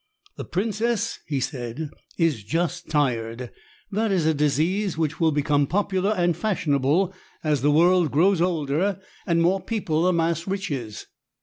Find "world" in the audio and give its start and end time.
7.69-8.09